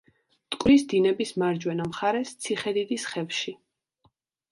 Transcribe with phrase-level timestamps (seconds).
[0.45, 3.55] მტკვრის დინების მარჯვენა მხარეს, ციხედიდის ხევში.